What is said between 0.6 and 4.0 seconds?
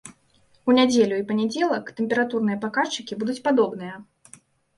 У нядзелю і панядзелак тэмпературныя паказчыкі будуць падобныя.